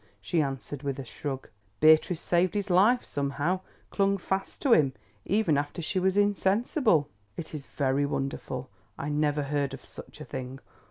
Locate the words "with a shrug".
0.81-1.47